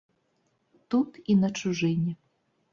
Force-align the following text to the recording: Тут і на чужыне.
Тут 0.95 1.21
і 1.35 1.37
на 1.45 1.53
чужыне. 1.61 2.19